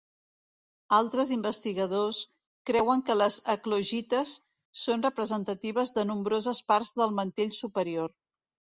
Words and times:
Altres 0.99 1.33
investigadors 1.35 2.21
creuen 2.71 3.05
que 3.11 3.17
les 3.19 3.39
eclogites 3.55 4.35
són 4.87 5.07
representatives 5.11 5.97
de 6.01 6.09
nombroses 6.15 6.67
parts 6.73 6.95
del 7.01 7.19
mantell 7.23 7.59
superior. 7.65 8.21